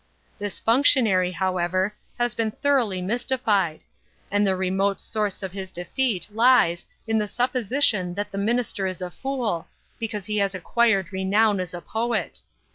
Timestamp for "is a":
8.87-9.11